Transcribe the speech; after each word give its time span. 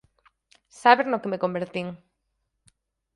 Sabes 0.81 1.05
no 1.09 1.21
que 1.21 1.31
me 1.31 1.41
convertín. 1.43 1.87